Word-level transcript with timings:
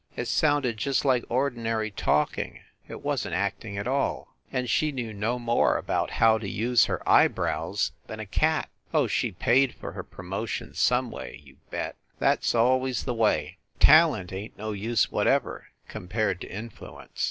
It 0.15 0.27
sounded 0.27 0.77
just 0.77 1.05
like 1.05 1.23
ordinary 1.29 1.91
talking 1.91 2.61
it 2.87 3.03
wasn 3.03 3.33
t 3.33 3.37
acting 3.37 3.77
at 3.77 3.85
all. 3.87 4.35
And 4.51 4.67
she 4.67 4.91
knew 4.91 5.13
no 5.13 5.37
more 5.37 5.77
about 5.77 6.09
how 6.09 6.39
to 6.39 6.49
use 6.49 6.85
her 6.85 7.07
eye 7.07 7.27
brows 7.27 7.91
than 8.07 8.19
a 8.19 8.25
cat. 8.25 8.71
Oh, 8.95 9.05
she 9.05 9.31
paid 9.31 9.75
for 9.75 9.91
her 9.91 10.01
pro 10.03 10.25
motion 10.25 10.73
some 10.73 11.11
way, 11.11 11.39
you 11.45 11.57
bet! 11.69 11.97
That 12.17 12.39
s 12.39 12.55
always 12.55 13.03
the 13.03 13.13
way. 13.13 13.59
Talent 13.79 14.33
ain 14.33 14.49
t 14.49 14.55
no 14.57 14.71
use 14.71 15.11
whatever, 15.11 15.67
compared 15.87 16.41
to 16.41 16.47
influence. 16.49 17.19